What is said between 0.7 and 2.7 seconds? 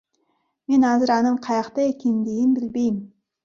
азыр анын каякта экендигин